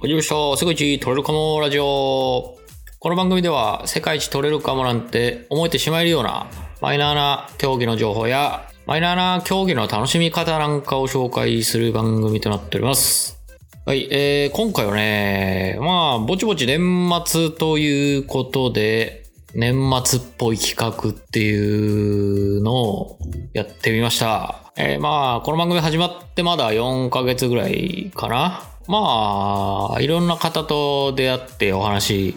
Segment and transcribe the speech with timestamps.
[0.00, 0.56] 始まりました。
[0.56, 2.56] 世界一取れるかもラジオ。
[3.00, 6.46] この番組では世界一取れるかもなんて思えてしまえるような
[6.80, 13.40] マイナーな競技の情報やマイナーな競技の楽しみ方なんかを紹介する番組となっております。
[13.86, 19.24] はい、えー、今回はね、まあ、ぼちぼち年末ということで、
[19.56, 19.74] 年
[20.04, 23.18] 末っぽい企画っていうのを
[23.52, 24.72] やってみました。
[24.76, 28.62] えーまあ、この番組始まってまだ4ヶ月ぐらいかな。
[28.88, 32.36] まあ、いろんな方と出会ってお話し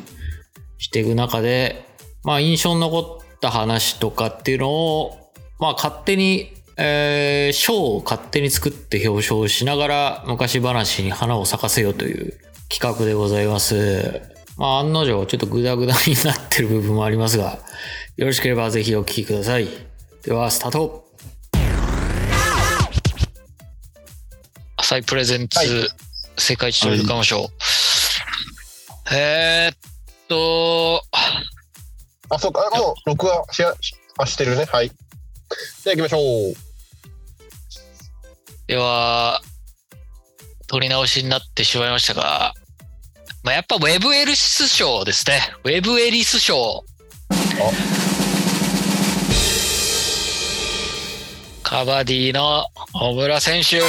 [0.79, 1.85] していく中で、
[2.25, 12.33] まあ、印象に残った話とかっていうのを、まあ、勝手に、えー賞を勝手に作って表彰しながら昔話に花を咲かせようという
[12.69, 14.21] 企画でございます。
[14.57, 17.59] まあ、案の定、ちょっとグダグダになってる部分もありますが、
[18.17, 19.67] よろしければぜひお聞きください。
[20.23, 21.05] では、スタート
[24.77, 29.13] 浅いプレゼンツ、はい世界一トレードかもしょう。
[29.13, 29.77] えーっ
[30.27, 31.03] と、
[32.29, 33.73] あ、そうか、あもう録画しや
[34.17, 34.65] あしてるね。
[34.65, 34.89] はい。
[34.89, 36.53] じゃあ行きましょう。
[38.67, 39.41] では、
[40.67, 42.53] 取り直しになってしまいましたが、
[43.43, 45.41] まあ、やっぱウェブエリス賞ですね。
[45.65, 46.85] ウェブエリス賞。
[51.63, 53.81] カバディの小村選手。
[53.81, 53.83] お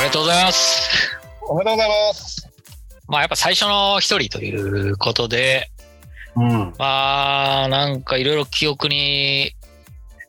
[0.00, 1.19] めでとうございます。
[1.50, 2.48] おめでとうございます。
[3.08, 5.68] まあやっぱ最初の一人ということで、
[6.36, 6.72] うん。
[6.78, 9.50] まあなんかいろいろ記憶に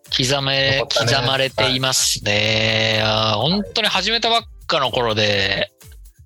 [0.09, 3.01] 刻め、ね刻まれていますね。
[3.03, 5.71] あー本当に始めたばっかの頃で、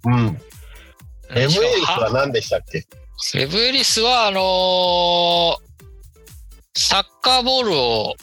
[0.06, 0.14] うん。
[1.32, 1.56] エムエリス
[1.90, 2.80] は何でしたっけ？
[2.80, 5.66] ウェブエリスは、あのー
[6.78, 8.16] サッカーボールを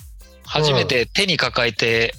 [0.44, 2.14] 初めて手に抱えて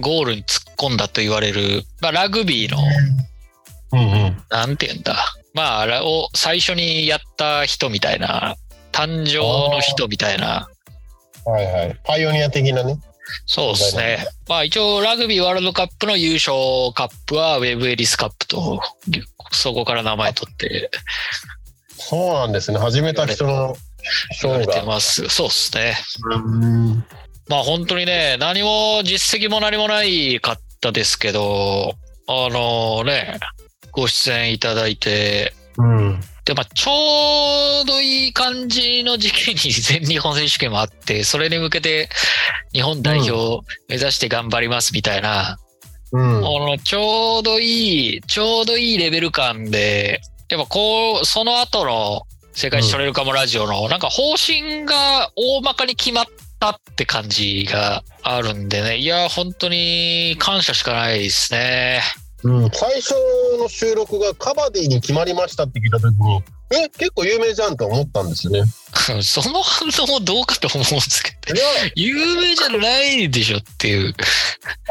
[0.00, 2.78] ゴールに突っ込んだと言われる、まあ、ラグビーの、
[3.92, 4.42] うんうん。
[4.50, 5.16] なんて言うんだ。
[5.54, 8.56] まあ、あれを最初にやった人みたいな、
[8.92, 10.68] 誕生の人みたいな、
[11.44, 12.00] はいはい。
[12.04, 12.98] パイオニア的なね。
[13.46, 14.26] そうですね。
[14.48, 16.52] まあ一応ラグビーワールドカップの優勝
[16.94, 18.80] カップはウェブエリスカップと、
[19.52, 20.90] そこから名前取って
[21.96, 22.78] そうなんですね。
[22.78, 23.76] 始めた人の
[24.42, 24.82] 言われて。
[24.82, 25.28] ます。
[25.28, 25.96] そうですね。
[26.30, 27.04] うん。
[27.48, 31.94] まあ本当にね、何も実績も何もないかったですけど、
[32.26, 33.38] あのね、
[33.92, 36.20] ご出演いただいて、うん。
[36.44, 42.08] で、まあちょうどいい感じの時期に全日本選手権もあって、 それに向けて
[42.72, 45.58] 日本代表を目指して頑張りますみたいな、
[46.12, 46.36] うん。
[46.38, 52.22] あの、ちょうどいい、ちょうどいいレベル感で、やっぱこう、その後の
[52.52, 56.24] 世界一トレるかもラジオの、なんか方針が大まかに決まっ
[56.58, 58.98] たって感じがあるんでね。
[58.98, 62.02] いや、本当に感謝しかないですね。
[62.42, 63.14] うん、最初
[63.58, 66.42] の収録がカバディに決まりましたって聞いた時に、
[66.72, 68.62] え、結構有名じゃんと思ったんですよね。
[69.22, 71.60] その反応もどうかと思うんですけど、
[71.96, 74.14] 有名じゃないでしょっていう。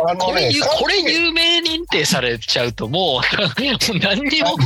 [0.05, 3.21] あのねこれ、、これ有名認定されちゃうともう
[3.99, 4.57] 何にも、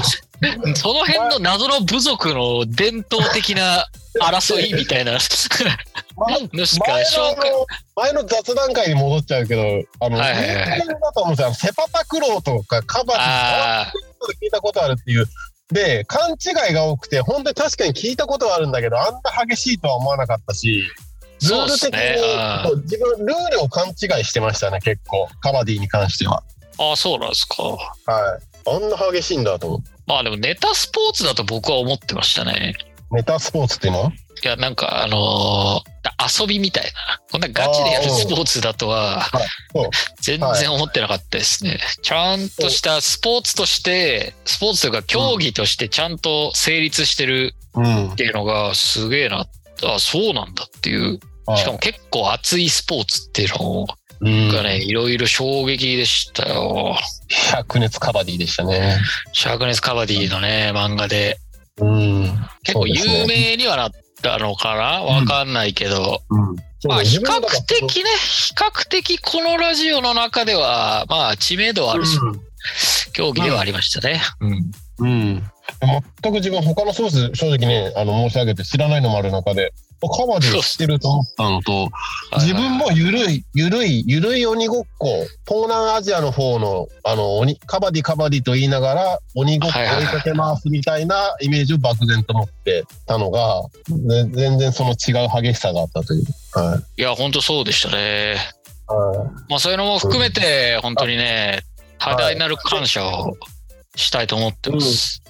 [0.76, 3.88] その辺の謎の部族の伝統的な
[4.20, 5.64] 争いみたいなのしか
[6.94, 7.36] 前紹
[7.96, 8.14] 介。
[8.14, 9.62] の雑談会に戻っちゃうけど、
[10.00, 11.54] あの、はいはいはいだと思うんですよ。
[11.54, 13.92] セパタクローとかカバディあ
[14.42, 15.28] 聞いたことあるっていう。
[15.72, 20.84] で、勘違いが多くて、本当に確かに聞いたことはあるんだけど、あんな激しいとは思わなかったし、
[21.42, 21.96] ルール的に、すね
[22.84, 25.28] 自分、ルールを勘違いしてましたね、結構。
[25.42, 26.44] カバディに関しては。
[26.78, 27.64] あ、あそうなんですか。
[27.64, 27.80] はい。
[28.66, 29.93] あんな激しいんだと思って。
[30.08, 32.76] まあでもネタスポーツだと僕は思ってましたね。
[33.12, 34.04] メタスポーツっていうの？
[34.04, 34.14] はい
[34.48, 35.94] や、なんかあのー
[36.42, 36.92] 遊びみたいな。
[37.32, 39.26] こんなガチでやるスポーツだとは
[40.22, 41.80] 全然思ってなかったですね。
[42.02, 48.16] ちゃんとしたスポーツとして、スポーツというか競技としてちゃんと成立してるうんっ。
[48.16, 49.48] ていうのがすげえな。
[49.84, 51.20] あ、そうなんだっていう。
[51.58, 53.86] しかも結構熱いスポーツっていうのうん
[54.24, 56.98] がね、いろいろ衝撃でしたよ。
[57.30, 59.00] 灼熱カバディでしたね。
[59.34, 61.40] シャークネスカバディのね、漫画で。
[61.78, 62.48] うん。
[62.64, 65.04] 結構有名にはなったのかな？
[65.04, 66.22] わかんないけど。
[66.30, 66.56] うん。
[66.88, 72.04] まあ比較的ね、比較的このラジオの中では、まあ知名度ある
[73.14, 74.22] 競技ではありましたね。
[74.40, 74.72] うん。
[75.00, 75.44] うん。
[75.84, 76.04] うん。
[76.22, 79.74] 全く自分他のソース正直ね、あの申し上げて知らないのもある中で、
[80.10, 81.90] カバディ知ってると思ったのと、
[82.38, 85.08] 自分もゆるい、ゆるい、ゆるい鬼ごっこ、
[85.48, 96.26] 東南アジアの方の、あの、鬼、カバディカバディと言いながら、鬼ごっこ追いかけ回すみたいなイメージを漠然と持ってたのが、ぜ全然その違う激しさがあったという。
[96.54, 97.02] はい。
[97.02, 98.36] いや、本当そうでしたね。
[98.36, 98.64] はい
[99.50, 101.62] まあそういうのも含めて、本当にね、
[101.98, 103.38] 多大なる感謝を
[103.96, 105.23] したいと思ってます。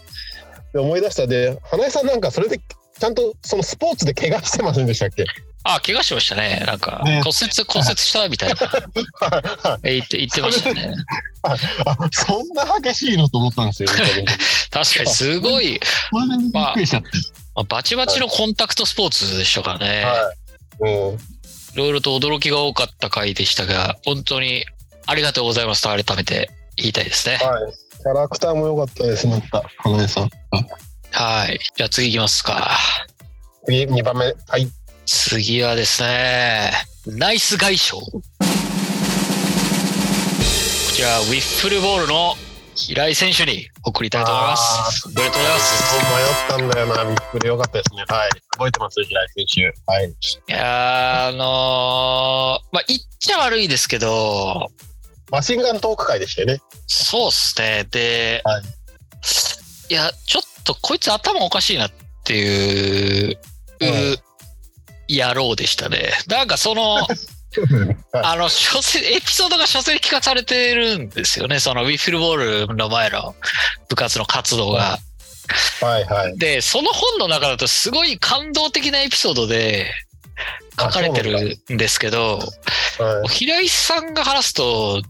[0.74, 2.60] で思い出したで花江さんなんかそれで
[3.00, 5.26] ちゃんとそのスポーツで怪我してませんでしたっけ？
[5.66, 6.64] あ、怪我しましたね。
[6.68, 9.80] なんか、ね骨折、骨折したみたいな。
[9.84, 10.94] え言って、言ってましたね。
[11.44, 11.56] あ
[12.12, 13.90] そんな激しいのと思ったんですよ。
[14.72, 15.80] 確かにすごい。
[16.52, 16.74] ま
[17.56, 20.06] あバチバチのコンタクトスポーツでしたからね。
[20.82, 24.66] いろいろと驚きが多かった回でしたが、本当に
[25.06, 27.38] ありがとうございますと改めて言いたいですね。
[27.38, 27.74] はい。
[28.04, 29.64] キャラクターも良かったです、また。
[29.78, 30.30] 花江さん。
[31.12, 31.58] はい。
[31.74, 32.78] じゃあ次行きますか。
[33.66, 34.26] 次、2番目。
[34.26, 34.68] はい。
[35.06, 36.74] 次はですね、
[37.08, 37.94] ナイス外傷。
[37.94, 38.02] こ
[40.94, 42.34] ちら、ウィッフルボールの
[42.76, 45.08] 平井選手に送りたいと思います。
[45.08, 45.96] おめでとうございます。
[45.96, 47.06] 迷ったんだよな。
[47.06, 48.04] びっくり良かったですね。
[48.10, 48.30] はい。
[48.58, 49.92] 覚えてます、平井選手。
[49.94, 50.10] はい。
[50.10, 50.14] い
[50.48, 51.40] やーあのー
[52.74, 54.70] まあ、言っちゃ悪いですけど、
[55.34, 56.62] マシンガントーク会でしたよね。
[56.86, 57.88] そうっすね。
[57.90, 58.64] で、はい
[59.90, 61.92] い、や、ちょっとこいつ頭おかしいなっ
[62.24, 63.40] ていう、
[63.80, 64.18] うん
[65.10, 66.12] 野郎でしたね。
[66.28, 67.06] なんかその、はい
[68.14, 71.60] あの、書籍、エピソードが書籍化されてるんですよね。
[71.60, 73.36] そのウィッフルボールの前の
[73.90, 75.00] 部活の活動が。
[75.82, 76.38] はいはい。
[76.38, 79.92] で、その本の中だとすごい感動的なエピソードで
[80.80, 82.40] 書かれてるんですけど、
[83.00, 83.28] はい。
[83.28, 85.02] 平井さんが話すと、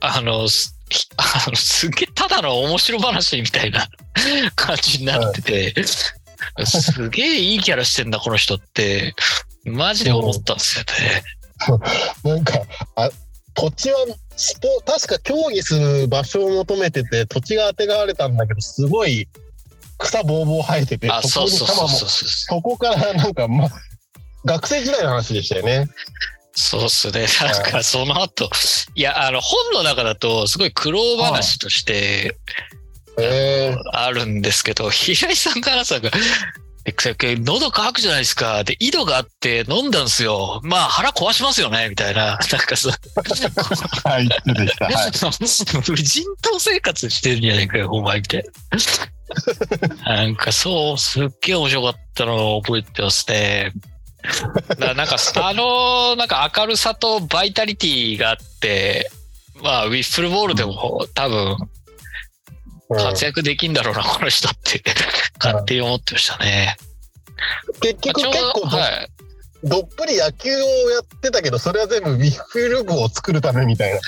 [0.00, 0.74] あの、す
[1.16, 3.88] あのすげえただの面白話みたいな
[4.56, 9.14] 感じになってて、すげえいいキャラしてんだ、この人って、
[9.64, 11.22] マジで思ったんですよね。
[12.24, 12.62] なんか、
[12.96, 13.10] あ、
[13.54, 14.06] 土地は
[14.36, 19.28] スポ、確か競技する場所を求めてて、土地が当てがわれたんだけど、すごい
[19.98, 21.48] 草ぼうぼう生えてて、あ、そこ。
[21.48, 23.68] そこからなんか、ま、
[24.44, 25.88] 学生時代の話でしたよね。
[26.60, 27.26] そうっすね。
[27.40, 28.50] なんかその後、
[28.96, 32.36] いや、あの、本の中だとすごい苦労話として
[33.92, 36.00] あるんですけど、平井さんからさ、
[36.84, 38.64] え喉乾くじゃないですか。
[38.64, 40.60] で、井戸があって飲んだんですよ。
[40.64, 42.26] まあ腹壊しますよね、みたいな。
[42.26, 42.90] なんかさ、
[44.04, 44.86] はい、そうでした。
[44.86, 45.90] はい。
[45.90, 48.44] 無人島生活してるんじゃないかよ、お前みたい
[50.04, 50.04] な。
[50.16, 53.72] なんかそう、すっげえ面白かったのを覚えてますね。
[54.78, 59.10] だなんか、あの、なんか明るさとバイタリティがあって、
[59.62, 61.56] まあ、ウィッフルボールでも多分
[62.96, 64.82] 活躍できんだろうな、この人って、
[65.38, 66.76] 勝手に思ってましたね。
[67.80, 69.10] 結局結構ど,、はい。
[69.64, 74.00] どっぷり野球をやってたけど、それは全部ウィッフル部を作るためみたいな。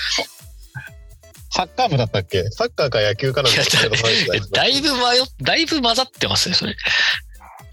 [1.52, 2.44] サッカー部だったっけ？
[2.50, 3.52] サッカーか野球かなん
[4.52, 6.76] だいぶ迷っ、だいぶ混ざってますね、それ。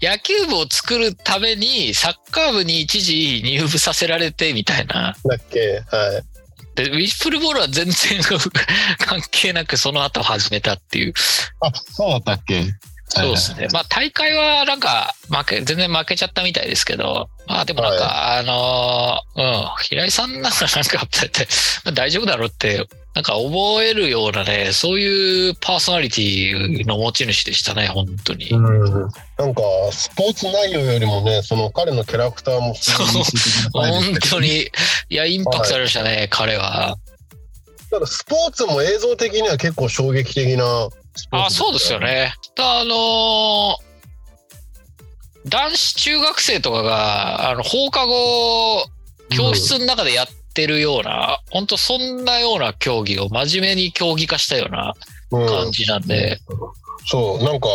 [0.00, 5.16] 野球部を作るために、サッカー部に一時入部させられてみたいな。
[5.24, 5.82] だっけ？
[5.90, 6.24] はい。
[6.76, 8.20] で、ウィッフルボールは全然
[8.98, 11.12] 関係なくその後始めたっていう。
[11.60, 12.64] あ、そうだったっけ？
[13.10, 13.68] そうですね。
[13.72, 28.50] まあ大会はなんか負け、全然負けちゃったみたいですけど、まあでもなんか、あのーうん、平井さんなんかなんか大丈夫だろうって、なんか覚えるようなね、そういうパーソナリティの持ち主でしたね、本当に。
[28.50, 28.90] うん。
[29.38, 33.06] なんか、スポーツ内容よりもね、その彼のキャラクターもそう
[33.72, 34.40] 本当。
[34.40, 34.70] に、
[35.08, 36.96] いや、インパクトありましたね、彼は。
[37.90, 42.00] ただスポーツも映像的には結構衝撃的なスポーツあ、そうですよ。
[42.00, 42.34] ね。
[42.58, 43.88] あのー
[45.46, 48.84] 男子中学生とかが、あの、放課後、
[49.30, 50.26] 教室の中でやっ
[50.58, 54.92] てるような、本当そんなような競技を真面目に競技化したような
[55.30, 55.46] うん。
[55.46, 56.40] 感じなんで、
[57.06, 57.68] そう、なんか、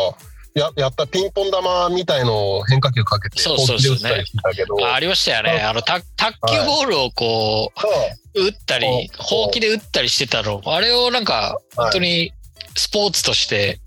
[0.54, 5.62] ややったピンポン玉みたいのを変化球かけて、そうそうそう本気で打ったりしてたけど、あありましたよね。
[5.62, 7.72] あの、た卓球ボールをこ
[8.36, 12.34] う、打ったり、はいほうきで打ったりしてたの、あれをなんか、本当に
[12.76, 13.80] スポーツとして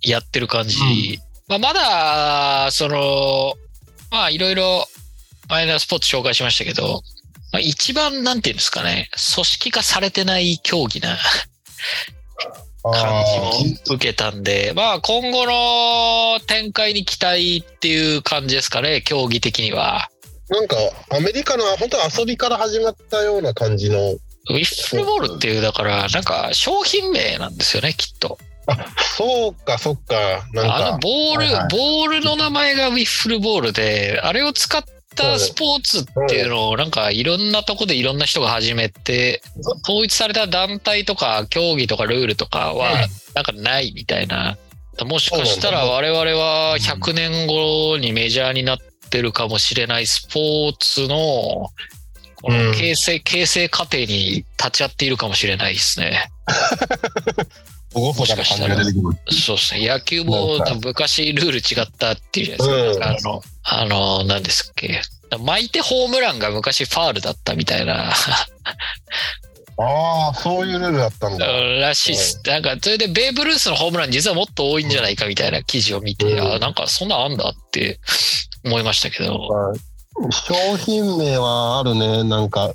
[0.00, 0.78] やってる感じ。
[1.48, 3.54] まあ、まだ、その、
[4.10, 4.86] まあ、いろいろ、
[5.48, 7.02] マイナースポーツ紹介しましたけど、
[7.52, 11.16] まあ、一番、なんていうんですかね、組織化されてない競技な
[12.84, 20.08] あ感ーじも受けたんで、まあ、今後の展開に期待っていう感じですかね、競技的には。
[20.48, 20.76] なんか、
[21.10, 23.98] アメリカの本当に遊びから始まったような感じの、
[24.50, 28.38] ウィッフルボールっていう、だから、なんか商品名なんですよね、きっと。
[29.16, 31.68] そうか、そっか、なんあのか、ボール、はいはい。
[31.70, 34.82] ボールの名前がウィッフルボールで、あれを使っ
[35.18, 39.42] たスポーツっていうのを、なんかいろんなとこでいろんな人が始めて、
[39.84, 44.56] 統一された団体とか競技とかルールとかは、なんかないみたいな。
[45.04, 48.78] もしかしたら我々は100年後にメジャーになっ
[49.10, 51.70] てるかもしれないスポーツの、
[52.40, 56.30] この形成、形成過程に立ち会っているかもしれないですね。
[58.00, 59.40] 厳かな感じが出てきます。
[59.40, 59.88] そうですね。
[59.88, 63.08] 野球も昔ルール違ったっていうじゃないですか。
[63.08, 65.00] あの、あの、何ですっけ。
[65.38, 68.12] 巻いてホームランが昔ファールだったみたいな、
[69.80, 71.46] ああ、そういうルールだったんだ。
[71.46, 72.40] らしいっす。
[72.46, 78.00] なんか、それでベーブ・ルースのホームラン実はもっと多いんじゃないかみたいな記事を見て、うんあなんかそんなんあんだって
[78.64, 79.48] 思いましたけど。
[80.32, 82.24] 商品名はあるね。
[82.24, 82.74] なんか、う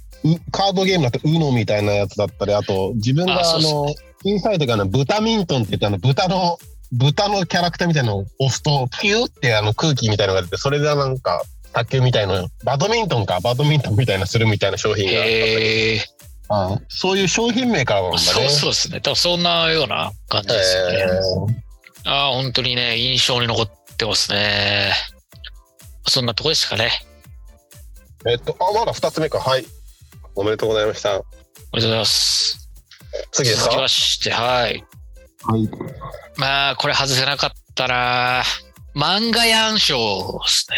[0.52, 6.58] カードゲームだと UNO みたいなやつだったり、あと、自分があそうっすねあの、インサイドがあの豚ミントンって言ってあの、豚の、
[6.92, 16.04] 豚のキャラクターみたいなのを押すと、ピューってあの空気みたいなのが出て、それでなんか、卓球みたいな、バドミントンか、バドミントンみたいなするみたいな商品があったんだけへえど
[16.50, 18.22] あそういう商品名からなんだね。
[18.22, 19.02] そうそうですね。
[19.02, 20.98] 多分そんなような感じですよね。
[22.06, 24.94] えああ、本当にね、印象に残ってますね。
[26.08, 26.92] そんなとこでしたかね。
[28.26, 29.40] ーえっと、あ、まだ二つ目か。
[29.40, 29.66] はい。
[30.36, 31.12] おめでとうございました。
[31.12, 31.34] ありがと
[31.72, 32.63] うございます。
[33.34, 34.86] 次ですか続きまして、はい。
[35.44, 35.70] はい。
[36.38, 38.44] まあ、これ外せなかったな
[38.96, 40.78] 漫画やん賞ですね。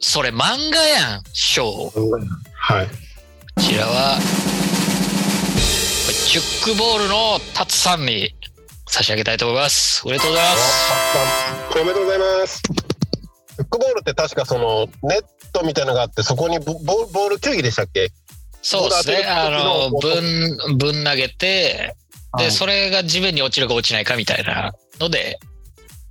[0.00, 1.64] それ漫画やん賞。
[1.64, 1.92] こ
[2.54, 2.88] はい。
[3.60, 4.18] ちらは、
[6.28, 8.34] ジュックボールのタツさんに
[8.86, 10.02] 差し上げたいと思います。
[10.04, 10.92] おめでとうございます。
[11.72, 12.62] おめでとうございます。
[13.56, 18.10] フックボールって確かそのネットみたいなのがあってそこにボボボール球技でしたっけ？
[18.62, 19.24] そうですね。
[19.26, 20.20] あの、ぶ
[20.74, 21.94] ん、ぶん投げて、
[22.38, 25.40] で、はいそれが地面に落ちるか落ちないかみたいなので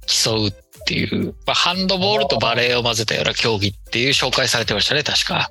[0.05, 0.53] 競うっ
[0.85, 5.35] ていう、まあ、ハンドボールとバレーを混ぜたような競技っていう紹介されてましたね、確か。
[5.37, 5.49] ああ、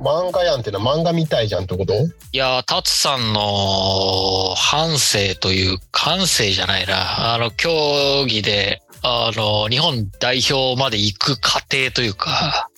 [0.00, 1.94] ま、漫画やんっていうのは漫画みたいじゃんってこと？
[1.94, 7.34] いやー、タツさんの反省という、感性じゃないな。
[7.34, 12.71] あの、競技で、あの、日本代表まで行く過程というか、はい。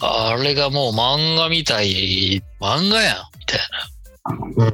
[0.00, 3.60] あれがもう漫画みたい、漫画やん、みたい
[4.54, 4.66] な。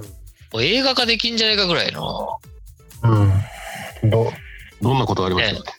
[0.52, 2.38] もう映画化できんじゃないかぐらいの、
[3.02, 3.32] うん。
[4.02, 4.10] うん。
[4.10, 4.32] ど
[4.80, 5.72] どんなことがありました？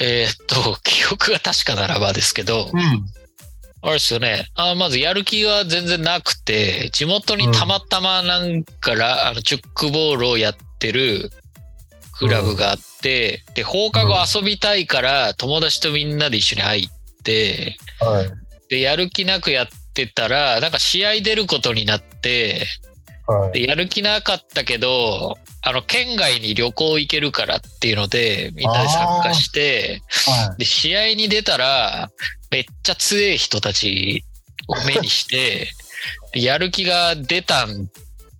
[0.00, 3.06] えーっと、記憶が確かならばですけど、うん。
[3.80, 4.48] あれですよね。
[4.54, 11.30] あまずやる気は全然なくて、地元にたまたまなんかラ、あの、チュックボールをやってる
[12.18, 18.30] クラブがあって、で、放課後遊びたいから友達とみんなで一緒に入って、はい。
[18.68, 22.66] で、やる気なくやってたら、なんか試合出ることになって、
[23.26, 23.52] はい。
[23.52, 32.10] で、やる気なかったけど、あの、県外に旅行行けるからっていうので、みんなで参加して、はで、試合に出たら、
[32.50, 34.24] めっちゃ強い人たち
[34.66, 35.68] を目にして、
[36.32, 37.88] でやる気が出たん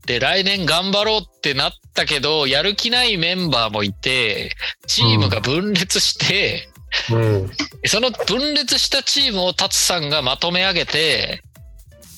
[0.06, 4.56] で、来年頑張ろうってなったけど、やる気ないメンバーもいて、
[4.86, 6.77] チームが分裂して、い。
[7.10, 7.50] うん。
[7.86, 11.42] その分裂したチームをタツさんがまとめ上げて、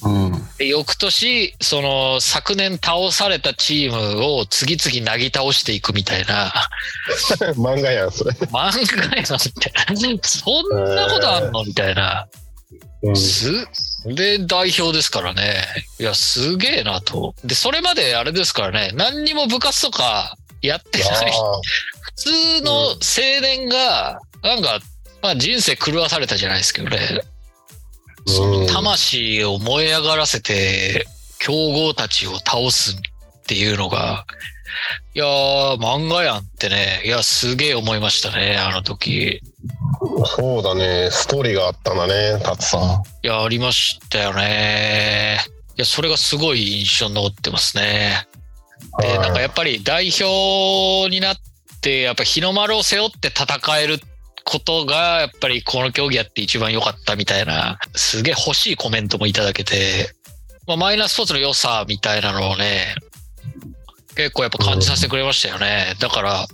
[0.02, 0.32] うん。
[0.58, 6.52] で翌年、その昨年倒されたチームを次々なぎ倒していくみたいな、
[7.54, 8.30] 漫画やんそれ。
[8.30, 12.26] 漫画やなって、そんなことあんのみたいな。
[13.02, 13.16] うん。
[13.16, 13.66] す、
[14.06, 15.64] で、代表ですからね。
[15.98, 17.34] いや、すげえなと。
[17.44, 21.32] で、それまであれですからね、何にも部活とかやってない。
[22.00, 22.96] 普通の青
[23.42, 24.80] 年が、なんか、
[25.22, 27.22] まあ人生狂わされたじゃないですけどね。
[28.26, 31.06] その魂を燃え上がらせて、
[31.38, 33.00] 強豪たちを倒すっ
[33.46, 34.26] ていうのが、
[35.14, 39.40] いやー、漫画やんってね、いや、すげえ思いましたね、あの時。
[40.36, 41.08] そうだね。
[41.10, 42.80] ストーリーがあったんだね、タツさん。
[42.80, 45.40] いや、ありましたよね。
[45.76, 48.26] いや、それがすごい印象に残ってますね。
[49.00, 51.36] で、はいなんかやっぱり代表になっ
[51.80, 54.00] て、やっぱ日の丸を背負って戦える
[54.50, 60.12] ことが、やっぱりこの競技やって一番良かったみたいな、すげえ欲しいコメントもいただけて、
[60.66, 62.96] まあ、マイナースポーツの良さみたいなのをね、
[64.16, 65.94] 結構やっぱ感じさせてくれましたよね。
[66.00, 66.46] だから、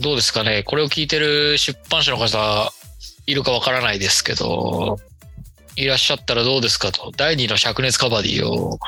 [0.00, 0.64] どうですかね。
[0.64, 2.72] これを聞いてる出版社の方、
[3.26, 4.98] いるかわからないですけど、
[5.76, 7.12] いらっしゃったらどうですかと。
[7.16, 8.78] 第二の灼熱カバディを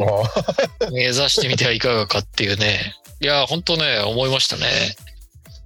[0.00, 2.96] あ 目指してみてはいかがかっていうね。
[3.20, 4.96] いや、本当ね、思いましたね。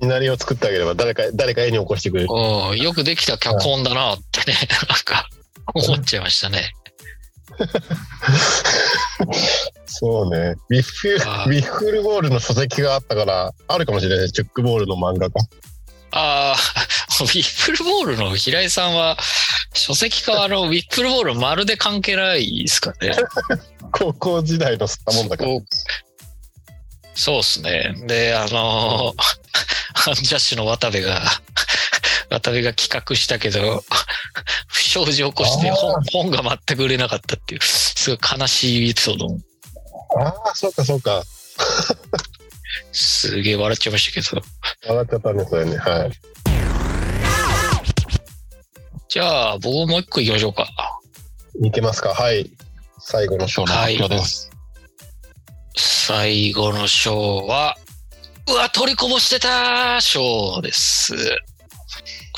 [0.01, 2.29] シナリオを作ってあげれば誰か、誰か絵に起こしてくれる。
[2.31, 4.57] うん、よくできた脚本だなってね、
[4.89, 5.29] なんか、
[5.75, 6.73] 思っちゃいましたね。
[9.87, 10.55] そうね。
[10.71, 14.33] ウィッフル、ウはいィッフルボールの書籍があったから、あるかもしれない。
[14.33, 15.41] チュックボールの漫画が。
[16.11, 16.57] ああ、
[17.23, 19.17] ウィッフルボールの平井さんは、
[19.73, 23.15] 書籍化はあの、ウィッフルボールまるで関係ないですかね。
[23.93, 25.51] 高校時代の吸ったもんだから。
[27.15, 27.95] そうですね。
[28.07, 29.44] で、あのー、
[30.11, 31.23] アンジャッシュの渡部が、
[32.31, 33.85] 渡部が企画したけど、
[34.69, 39.39] 不祥事を起こして本本が全く売れなかったっていう、すごい悲しいエピソードも。
[40.19, 41.23] ああ、そうかそうか。
[42.93, 44.43] すげえ笑っちゃいましたけど。
[44.87, 45.77] 笑っちゃったんですよね。
[45.77, 46.13] はい。
[49.09, 50.69] じゃあ、僕もう一個行きましょうか。
[51.63, 52.51] いけますかはい。
[52.99, 54.51] 最後の章の発表です。
[55.77, 57.77] 最後の章は、
[58.47, 61.15] うわ、取りこぼしてた章です。
[61.17, 61.23] こ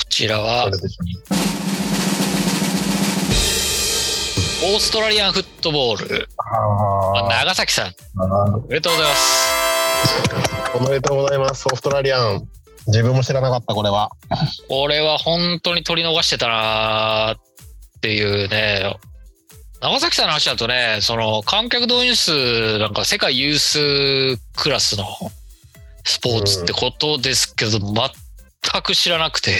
[0.09, 0.71] ちらはオー
[4.79, 9.53] ストラリアンフットボール、あ長崎さん、おめでとうございます。
[10.73, 11.67] ーおめでとうございます。
[11.67, 12.47] オーストラリアン。
[12.87, 14.09] 自分も知らなかった、これは。
[14.69, 17.41] これは本当に取り逃してたなーっ
[17.99, 18.95] ていうね。
[19.81, 25.03] 長崎さんの話だとね、その観客動員数なんか世界有数クラスの
[26.07, 29.51] スポーツってことですけど、全く知らなくて。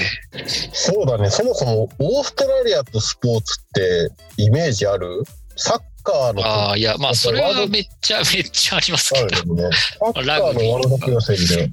[0.72, 1.30] そうだね。
[1.30, 5.24] そもそもオーストラリアとスポーツってイメージある？
[5.58, 9.56] サッカーのああ、いや、まあそれはめっちゃめっちゃありますけど。
[9.56, 9.70] ね。
[10.00, 11.72] サッカーのワールドカップ予選で。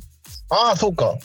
[0.50, 1.16] ああ、そうか。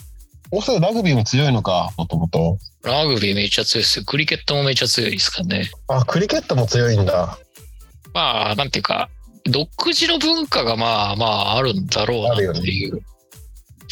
[0.52, 2.58] オーストラリアラグビーも強いのか、もともと。
[2.84, 4.06] ラグビーめっちゃ強いですよ。
[4.06, 5.72] クリケットもめっちゃ強いですからね。
[5.88, 7.38] あ、クリケットも強いんだ。
[8.14, 9.10] まあ、なんていうか、
[9.46, 13.02] 独自の文化がまあまああるんだろうなっていう。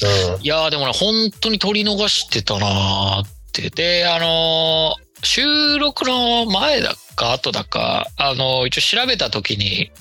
[0.03, 0.41] うん。
[0.41, 3.69] いやーでもね、本当に取り逃してたなーって。
[3.69, 9.91] で、あのー収録の前だか後だか、あのー一応調べた時に、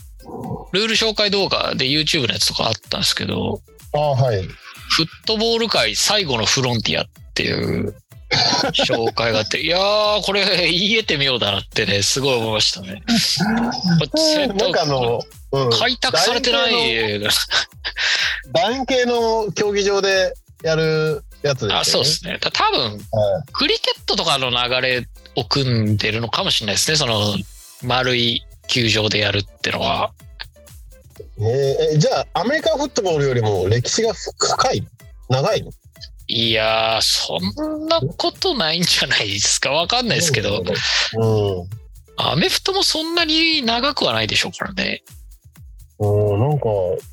[0.72, 3.62] ルール紹介動画で YouTube のやつとかあったんですけど、
[3.94, 4.42] ああ、はい。
[4.42, 7.94] フットボール界最後のフロンティアっていう
[8.72, 13.02] 紹介があって、いやー、これ言えてみようだなってね、すごい思いましたね。
[14.56, 15.20] なんかあの、
[15.52, 17.18] うん、開拓されてない。
[17.18, 21.74] 楕円形の競技場でやるやつですよね。
[21.76, 22.38] あ、そうですね。
[22.40, 22.98] た多分、はい
[23.52, 25.06] クリケットとかの流れ
[25.36, 26.96] を組んでるのかもしれないですね。
[26.96, 27.36] その
[27.82, 30.12] 丸い球場でやるってのは。
[31.38, 34.86] えーえじゃあアメリカンフットボールよりも歴史が深い
[35.28, 35.70] 長いの？
[36.28, 39.70] いやー、そんなことないんじゃないですか？
[39.70, 41.68] わかんないですけど、うん
[42.18, 45.02] アメフトもそんなに長くはないでしょうからね。
[45.98, 46.66] うん、なんか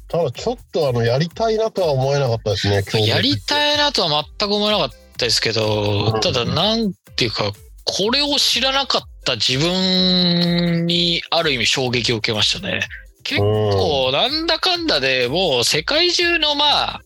[0.07, 7.51] ただちょっとあのやりたいなとは思えなかったですねやりいたいなとは全く思えなかったですけど、ただなんていうか、
[7.83, 12.81] これを知らなかった自分にある意味衝撃を受けましたね。
[13.23, 17.01] 結構なんだかんだでもう世界中のまあ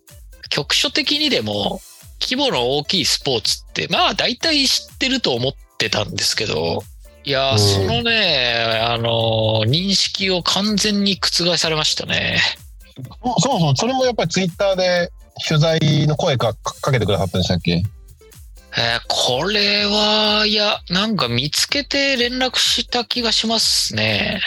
[0.49, 1.79] 局所的にでも
[2.21, 6.84] 規模の大きいスポーツってまあ大体知ってると思ってたんですけど
[7.23, 7.60] いやーうん。
[7.60, 12.39] そのねあの認識を完全に覆されましたね。
[13.39, 15.12] そうそうそれもやっぱりツイッターで
[15.47, 17.73] 取材の声かかけてくださったんでしたっけ？
[17.73, 17.84] えー
[19.08, 24.41] これはいやなんか見つけて連絡した気がしますね。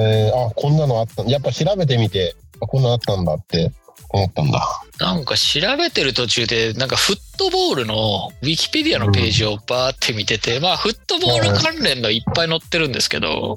[0.00, 3.72] えー、あこんなのあったやっぱ調べてみてあこんなのあったんだって
[4.10, 4.82] 思ったんだ。
[4.98, 13.56] なんか調べてる途中で、なんかフットボールのウィキペディアのページをバーって見てて、まあフットボール関連のいっぱい載ってるんですけど、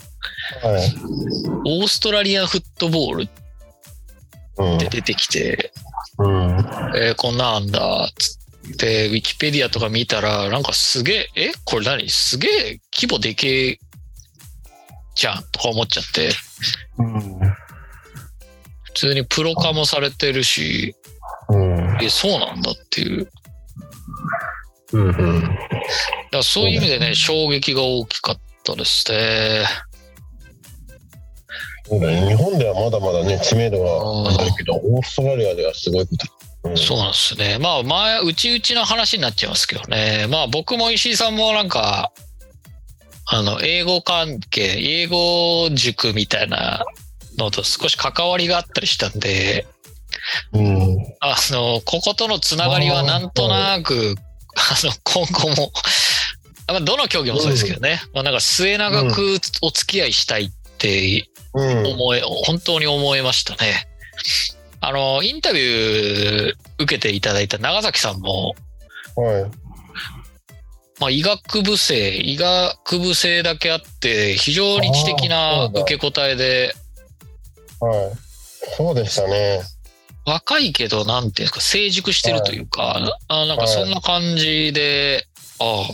[0.63, 0.95] はい、
[1.65, 3.29] オーストラリアンフットボールっ
[4.57, 5.71] うんて出てきて、
[6.17, 6.59] うん、
[6.97, 8.37] えーこんなんあんだ、つ
[8.73, 12.09] って、ウィキペディアとか見たら、なんかすげえ、えこれ何？
[12.09, 13.79] すげえ規模でけえ
[15.15, 16.31] じゃんとか思っちゃって、
[16.97, 17.38] うん
[18.89, 20.95] 普通にプロ化もされてるし、
[21.49, 23.29] うんえ、そうなんだっていう。
[24.93, 25.57] うんうんだか
[26.31, 29.65] らそういう意味でね、衝撃が大きかったですね。
[31.87, 36.15] そうだね日本ではまだまだね知名度はないけどオーストラリアではすごいこ
[36.61, 37.57] と、うん、そうなんですね。
[37.59, 40.27] まあ、前、うちうちの話になっちゃいますけどね。
[40.29, 42.11] まあ、僕も石井さんもなんか、
[43.25, 46.85] あの、英語関係、英語塾みたいな
[47.39, 49.65] のと少し関わりがあったりしたんで、
[50.53, 50.97] うん。
[51.19, 54.15] あの、こことのつながりはなんとなく、
[54.55, 55.71] あの、今後も、
[56.67, 61.85] まあどの競技もそうですけどね、まあ、なんか末永くお付き合いしたいってうん。
[61.87, 63.87] 思え、本当に思えましたね。
[64.81, 68.55] あの、インタビュー受けていただいた長崎さんも、
[69.15, 69.43] はい。
[70.99, 76.75] まあ、医学部生、医学部生だけあって、非常に知的な受け答えで、
[77.79, 78.11] はい。
[78.75, 79.61] そうでしたね。
[80.25, 85.25] 若いけど、なんていうんですか、成熟してるというか、あなんかそんな感じで、
[85.59, 85.87] ああ、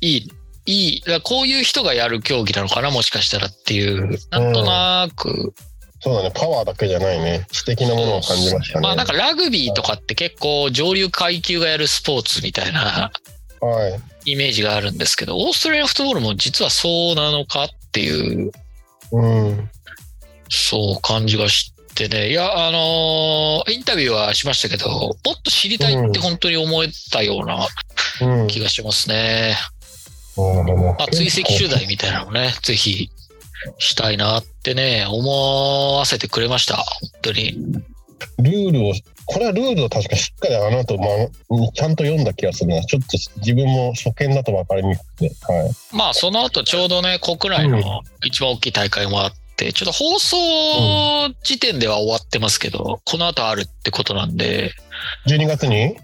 [0.00, 0.32] いい、
[0.66, 5.54] いい、こういう人がやる競技なのかな、もしかしたらっていう、なんとなく、
[6.00, 6.30] そうだね。
[6.32, 7.46] パワーだけじゃないね。
[7.50, 8.82] 知的なものを感じましたね。
[8.82, 13.10] まあなんかラグビーとかって結構上流階級がやるスポーツみたいな
[13.60, 14.32] はい。
[14.32, 18.52] イメージがあるんですけど、オーストラリアンフットボールも実はそうなのかっていう、
[19.10, 19.70] うん
[20.48, 27.66] そう感じがしってね、いや、あのーインタビューはしましたけど、もっと知りたいって本当に思えたような
[28.20, 28.46] うん。
[28.46, 29.56] 気がしますね。
[30.36, 33.10] うんあ、追跡取材みたいなのね、ぜひ
[33.78, 36.76] したいなってね、思わせてくれました。
[36.76, 36.84] 本
[37.22, 37.58] 当に。
[38.38, 38.92] ルールを、
[39.26, 42.84] これはルールを確かしっかりあの後、まあ、ちゃんと読んだ気がするな。
[42.84, 45.32] ちょっと自分も初見だと分かりにくくて。
[45.52, 45.96] はい。
[45.96, 50.36] まあ、その後ちょうどね、国内の一番大きい大会もあって、ちょっと放送
[51.42, 54.72] 時点では終わってますけど、この後あるってことなんで、
[55.26, 55.96] 12月に？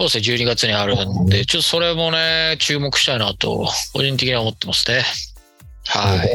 [0.00, 5.02] そうですね、12月にあるんで、ちょっとそれもね、注目したいなと、個人的には思ってますね。
[5.86, 6.30] はい。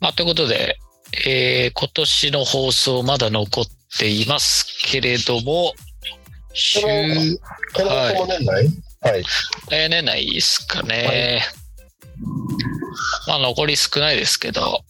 [0.00, 0.78] まあ、ということで、
[1.26, 3.64] えー今年の放送まだ残っ
[3.98, 5.74] ていますけれども、
[6.54, 6.88] 週、こ
[7.82, 8.68] の年内？
[9.00, 9.24] はい。
[9.70, 11.42] えー年内ですかね。
[13.28, 14.80] まあ、残り少ないですけど、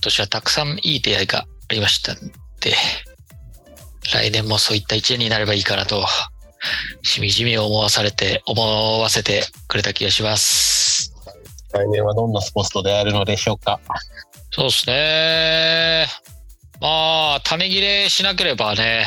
[0.00, 2.16] 今年はたくさんいい出会いがありましたん
[2.60, 2.74] で、
[4.14, 6.06] 来年もそういった一年になればいいかなと、
[7.02, 11.12] しみじみ思わされて、思わせてくれた気がします。
[11.72, 13.78] 来年はどんなスポーツと出会えるのでしょうか？
[14.52, 16.06] そうですね。
[16.80, 19.06] まあ、種切れしなければね、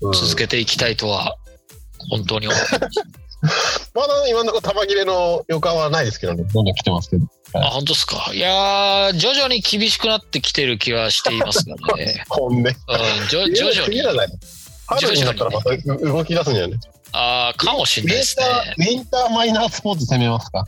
[0.00, 1.36] 続けていきたいとは、
[2.10, 2.58] 本当に思う。
[3.94, 6.44] まだ今のところ玉切れの予感はないですけどね。
[6.44, 7.26] どんどん来てますけど。
[7.54, 8.30] あ、本当ですか？
[8.34, 12.24] いやー、徐々に厳しくなってきてる気はしていますからね。
[12.28, 12.70] ほんで。
[12.70, 14.06] うん、徐徐々に次じ。
[14.06, 14.28] ゃない
[14.86, 16.80] 春になったらまた動き出すんじゃない
[17.12, 18.44] ああ、かもしウれないですね。、
[18.78, 20.66] ウィンターマイナースポーツ攻めますか？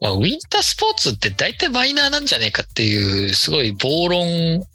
[0.00, 4.66] まあ、ウィンタースポーツって大体マイナーなんじゃねえかっていう、すごい暴論、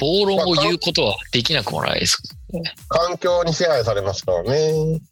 [0.00, 2.20] 暴論を言うことはできなくもないです。
[2.88, 4.50] 環境に支配されますからね。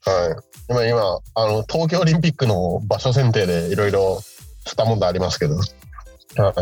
[0.04, 0.47] はい。
[0.68, 4.20] 今、今、あの、東京オリンピックの場所選定でいろいろ
[4.66, 5.56] した問題ありますけど。
[5.56, 5.64] はい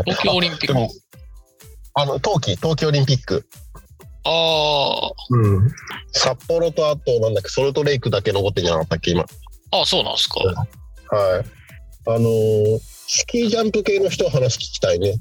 [0.05, 0.87] 東京オリンピック。
[1.93, 3.47] あの、冬季、冬季オリンピック。
[4.23, 5.71] あうん。
[6.11, 9.23] 札幌とあと、なんだっけ、ソルトレイクだけ残ってんじゃなかったっけ、今。
[9.71, 10.39] あ、あそうなんですか。
[10.39, 11.45] はい。
[12.07, 15.13] あのースキージャンプ系の人話聞きたいね。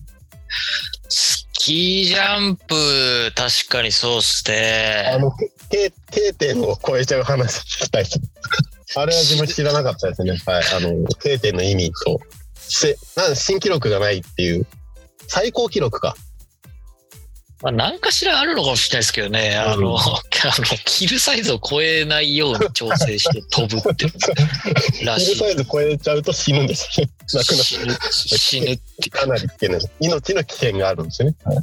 [1.09, 5.19] スキージャンプ、確かにそうっすあね。
[5.21, 5.31] の、
[5.71, 8.05] K, K 点を超えちゃう話聞きたい。
[8.95, 10.33] あれは自分知らなかったですね。
[10.47, 10.65] はい。
[10.77, 12.21] あの、K 点の意味と、
[12.55, 14.67] せなん新記録がないっていう、
[15.27, 16.15] 最高記録か。
[17.63, 19.57] まあ、何かしらあるのかもしれないですけどね。
[19.57, 20.21] あの、う んあの、
[20.85, 24.07] キルサイズを超えないように調整して飛ぶって、
[25.05, 25.49] らしいヒルサ。
[25.51, 27.13] イズ超えちゃうと死ぬんですよね。
[27.33, 29.91] 亡くな死ぬ、死ぬ ってかなり危険です。
[30.01, 31.37] 命の危険があるんですよね。
[31.45, 31.57] はい。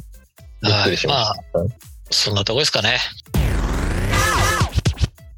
[0.62, 1.58] びっくりしました。
[1.60, 1.68] はい
[2.10, 2.98] そんなとこですかね。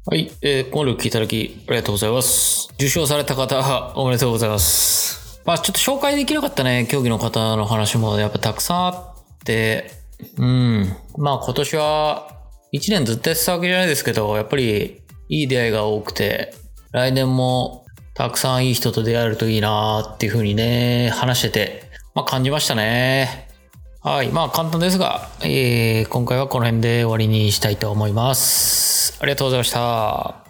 [0.09, 2.69] はい、えー、今度聞いていただきありがとうございます。
[2.75, 5.41] 受賞された方、おめでとうございます。
[5.45, 8.95] まあちょっと紹介できなかったね、競技の方の話もやっぱたくさんあっ
[9.43, 9.91] て、
[10.37, 10.95] うん。
[11.17, 12.31] まあ今年は、
[12.71, 16.53] 一年ずっとやってたわけじゃないですけど、やっぱりいい出会いが多くて、
[16.93, 21.83] 来年もたくさんいい人と出会えるといいなっていう風にね、話してて、
[22.15, 23.46] まあ感じましたね。
[24.07, 24.29] はい。
[24.29, 29.17] まあ簡単ですが、えー今回はこの辺で終わりにしたいと思います。
[29.21, 30.46] ありがとうございました。